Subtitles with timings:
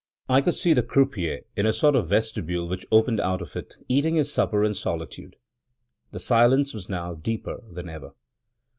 [0.27, 3.75] I could see the croupier, in a sort of vestibule which opened out of it,
[3.87, 5.35] eating his supper in solitude.
[6.11, 8.13] The silence was now deeper than ever.